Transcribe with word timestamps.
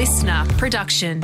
listener 0.00 0.46
production. 0.56 1.20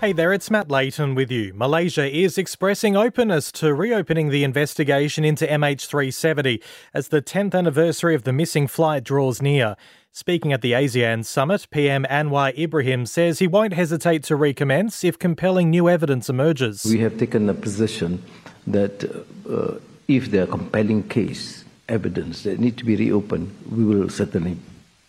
Hey 0.00 0.14
there, 0.14 0.32
it's 0.32 0.50
Matt 0.50 0.70
Layton 0.70 1.14
with 1.14 1.30
you. 1.30 1.52
Malaysia 1.54 2.10
is 2.10 2.38
expressing 2.38 2.96
openness 2.96 3.52
to 3.52 3.74
reopening 3.74 4.30
the 4.30 4.44
investigation 4.44 5.22
into 5.22 5.46
MH370 5.46 6.62
as 6.94 7.08
the 7.08 7.20
10th 7.20 7.54
anniversary 7.54 8.14
of 8.14 8.22
the 8.22 8.32
missing 8.32 8.66
flight 8.66 9.04
draws 9.04 9.42
near. 9.42 9.76
Speaking 10.10 10.54
at 10.54 10.62
the 10.62 10.72
ASEAN 10.72 11.26
summit, 11.26 11.68
PM 11.70 12.04
Anwar 12.04 12.56
Ibrahim 12.56 13.04
says 13.04 13.40
he 13.40 13.46
won't 13.46 13.74
hesitate 13.74 14.24
to 14.24 14.36
recommence 14.36 15.04
if 15.04 15.18
compelling 15.18 15.68
new 15.68 15.86
evidence 15.90 16.30
emerges. 16.30 16.86
We 16.86 17.00
have 17.00 17.18
taken 17.18 17.46
a 17.50 17.54
position 17.54 18.22
that 18.66 19.04
uh, 19.46 19.74
if 20.08 20.30
there 20.30 20.44
are 20.44 20.46
compelling 20.46 21.06
case 21.10 21.66
evidence 21.90 22.44
that 22.44 22.58
need 22.58 22.78
to 22.78 22.86
be 22.86 22.96
reopened, 22.96 23.54
we 23.70 23.84
will 23.84 24.08
certainly 24.08 24.56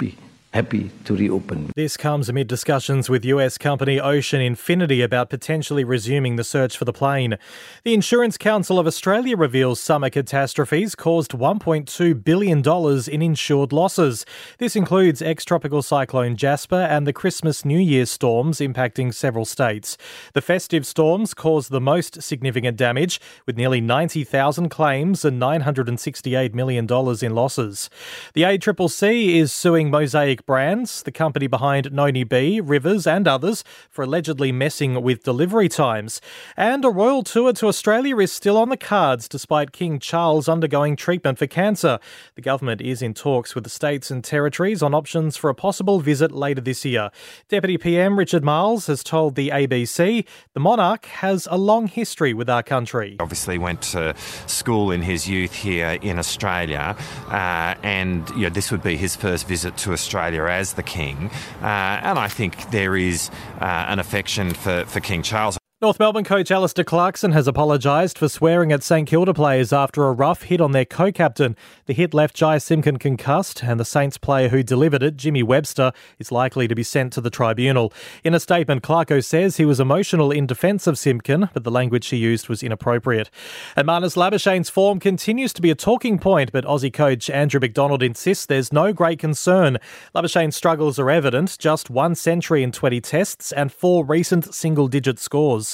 be 0.01 0.17
happy 0.53 0.91
to 1.05 1.15
reopen. 1.15 1.71
This 1.75 1.95
comes 1.95 2.27
amid 2.27 2.47
discussions 2.47 3.09
with 3.09 3.23
US 3.25 3.57
company 3.57 3.99
Ocean 3.99 4.41
Infinity 4.41 5.01
about 5.01 5.29
potentially 5.29 5.83
resuming 5.83 6.35
the 6.35 6.43
search 6.43 6.77
for 6.77 6.83
the 6.83 6.91
plane. 6.91 7.37
The 7.83 7.93
Insurance 7.93 8.37
Council 8.37 8.77
of 8.77 8.85
Australia 8.85 9.37
reveals 9.37 9.79
summer 9.79 10.09
catastrophes 10.09 10.93
caused 10.93 11.31
$1.2 11.31 12.23
billion 12.23 12.61
in 13.09 13.21
insured 13.21 13.71
losses. 13.71 14.25
This 14.57 14.75
includes 14.75 15.21
ex 15.21 15.45
tropical 15.45 15.81
cyclone 15.81 16.35
Jasper 16.35 16.75
and 16.75 17.07
the 17.07 17.13
Christmas 17.13 17.63
New 17.63 17.79
Year 17.79 18.05
storms 18.05 18.59
impacting 18.59 19.13
several 19.13 19.45
states. 19.45 19.97
The 20.33 20.41
festive 20.41 20.85
storms 20.85 21.33
caused 21.33 21.71
the 21.71 21.81
most 21.81 22.21
significant 22.21 22.75
damage, 22.75 23.21
with 23.45 23.57
nearly 23.57 23.79
90,000 23.79 24.69
claims 24.69 25.23
and 25.23 25.41
$968 25.41 26.53
million 26.53 26.85
in 26.85 27.35
losses. 27.35 27.89
The 28.33 28.41
ACCC 28.41 29.35
is 29.35 29.53
suing 29.53 29.89
Mosaic 29.89 30.40
Brands, 30.45 31.03
the 31.03 31.11
company 31.11 31.47
behind 31.47 31.91
Noni 31.91 32.23
B, 32.23 32.59
Rivers, 32.59 33.05
and 33.05 33.27
others, 33.27 33.63
for 33.89 34.03
allegedly 34.03 34.51
messing 34.51 35.01
with 35.01 35.23
delivery 35.23 35.69
times. 35.69 36.21
And 36.55 36.85
a 36.85 36.89
royal 36.89 37.23
tour 37.23 37.53
to 37.53 37.67
Australia 37.67 38.17
is 38.19 38.31
still 38.31 38.57
on 38.57 38.69
the 38.69 38.77
cards 38.77 39.27
despite 39.27 39.71
King 39.71 39.99
Charles 39.99 40.47
undergoing 40.47 40.95
treatment 40.95 41.37
for 41.37 41.47
cancer. 41.47 41.99
The 42.35 42.41
government 42.41 42.81
is 42.81 43.01
in 43.01 43.13
talks 43.13 43.53
with 43.55 43.63
the 43.63 43.69
states 43.69 44.09
and 44.09 44.23
territories 44.23 44.81
on 44.81 44.93
options 44.93 45.35
for 45.37 45.49
a 45.49 45.55
possible 45.55 45.99
visit 45.99 46.31
later 46.31 46.61
this 46.61 46.85
year. 46.85 47.11
Deputy 47.49 47.77
PM 47.77 48.17
Richard 48.17 48.43
Marles 48.43 48.87
has 48.87 49.03
told 49.03 49.35
the 49.35 49.49
ABC 49.49 50.25
the 50.53 50.59
monarch 50.59 51.05
has 51.07 51.47
a 51.51 51.57
long 51.57 51.87
history 51.87 52.33
with 52.33 52.49
our 52.49 52.63
country. 52.63 53.17
Obviously, 53.19 53.57
went 53.57 53.81
to 53.81 54.15
school 54.47 54.91
in 54.91 55.01
his 55.01 55.27
youth 55.27 55.53
here 55.53 55.97
in 56.01 56.17
Australia, 56.17 56.95
uh, 57.27 57.75
and 57.83 58.29
you 58.31 58.43
know, 58.43 58.49
this 58.49 58.71
would 58.71 58.83
be 58.83 58.95
his 58.95 59.15
first 59.15 59.47
visit 59.47 59.75
to 59.77 59.91
Australia 59.91 60.30
as 60.47 60.73
the 60.73 60.83
king. 60.83 61.29
Uh, 61.61 61.65
and 61.65 62.19
I 62.19 62.27
think 62.27 62.71
there 62.71 62.95
is 62.95 63.29
uh, 63.59 63.85
an 63.87 63.99
affection 63.99 64.53
for, 64.53 64.85
for 64.85 64.99
King 64.99 65.23
Charles. 65.23 65.60
North 65.81 65.97
Melbourne 65.97 66.23
coach 66.23 66.51
Alastair 66.51 66.85
Clarkson 66.85 67.31
has 67.31 67.47
apologised 67.47 68.15
for 68.15 68.29
swearing 68.29 68.71
at 68.71 68.83
St 68.83 69.09
Kilda 69.09 69.33
players 69.33 69.73
after 69.73 70.03
a 70.03 70.11
rough 70.11 70.43
hit 70.43 70.61
on 70.61 70.73
their 70.73 70.85
co-captain. 70.85 71.55
The 71.87 71.95
hit 71.95 72.13
left 72.13 72.35
Jy 72.35 72.59
Simpkin 72.59 72.97
concussed, 72.97 73.63
and 73.63 73.79
the 73.79 73.83
Saints 73.83 74.19
player 74.19 74.49
who 74.49 74.61
delivered 74.61 75.01
it, 75.01 75.17
Jimmy 75.17 75.41
Webster, 75.41 75.91
is 76.19 76.31
likely 76.31 76.67
to 76.67 76.75
be 76.75 76.83
sent 76.83 77.13
to 77.13 77.21
the 77.21 77.31
tribunal. 77.31 77.91
In 78.23 78.35
a 78.35 78.39
statement, 78.39 78.83
Clarko 78.83 79.25
says 79.25 79.57
he 79.57 79.65
was 79.65 79.79
emotional 79.79 80.29
in 80.29 80.45
defence 80.45 80.85
of 80.85 80.99
Simpkin, 80.99 81.49
but 81.51 81.63
the 81.63 81.71
language 81.71 82.09
he 82.09 82.17
used 82.17 82.47
was 82.47 82.61
inappropriate. 82.61 83.31
And 83.75 83.87
Marnus 83.87 84.15
Labuschagne's 84.15 84.69
form 84.69 84.99
continues 84.99 85.51
to 85.53 85.63
be 85.63 85.71
a 85.71 85.75
talking 85.75 86.19
point, 86.19 86.51
but 86.51 86.63
Aussie 86.63 86.93
coach 86.93 87.27
Andrew 87.27 87.59
McDonald 87.59 88.03
insists 88.03 88.45
there's 88.45 88.71
no 88.71 88.93
great 88.93 89.17
concern. 89.17 89.79
Labuschagne's 90.13 90.55
struggles 90.55 90.99
are 90.99 91.09
evident, 91.09 91.57
just 91.57 91.89
one 91.89 92.13
century 92.13 92.61
in 92.61 92.71
20 92.71 93.01
tests 93.01 93.51
and 93.51 93.73
four 93.73 94.05
recent 94.05 94.53
single-digit 94.53 95.17
scores. 95.17 95.70